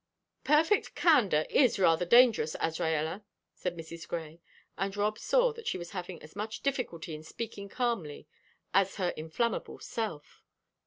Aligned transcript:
"Perfect 0.43 0.95
candor 0.95 1.45
is 1.47 1.77
rather 1.77 2.05
dangerous, 2.07 2.55
Azraella," 2.55 3.21
said 3.53 3.77
Mrs. 3.77 4.07
Grey, 4.07 4.41
and 4.75 4.97
Rob 4.97 5.19
saw 5.19 5.53
that 5.53 5.67
she 5.67 5.77
was 5.77 5.91
having 5.91 6.19
as 6.23 6.35
much 6.35 6.61
difficulty 6.63 7.13
in 7.13 7.21
speaking 7.21 7.69
calmly 7.69 8.25
as 8.73 8.95
her 8.95 9.09
inflammable 9.15 9.77
self. 9.77 10.41